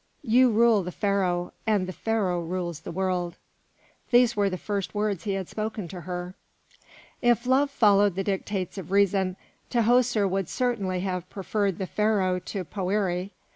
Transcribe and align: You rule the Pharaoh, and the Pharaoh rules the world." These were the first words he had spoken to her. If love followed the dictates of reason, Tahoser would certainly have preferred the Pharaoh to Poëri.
You 0.23 0.49
rule 0.49 0.81
the 0.81 0.91
Pharaoh, 0.91 1.53
and 1.67 1.85
the 1.87 1.93
Pharaoh 1.93 2.41
rules 2.41 2.79
the 2.79 2.91
world." 2.91 3.35
These 4.09 4.35
were 4.35 4.49
the 4.49 4.57
first 4.57 4.95
words 4.95 5.25
he 5.25 5.33
had 5.33 5.47
spoken 5.47 5.87
to 5.89 6.01
her. 6.01 6.33
If 7.21 7.45
love 7.45 7.69
followed 7.69 8.15
the 8.15 8.23
dictates 8.23 8.79
of 8.79 8.89
reason, 8.89 9.35
Tahoser 9.69 10.27
would 10.27 10.49
certainly 10.49 11.01
have 11.01 11.29
preferred 11.29 11.77
the 11.77 11.85
Pharaoh 11.85 12.39
to 12.39 12.65
Poëri. 12.65 13.29